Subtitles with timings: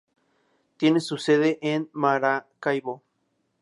[0.77, 3.03] Tiene su sede en Maracaibo.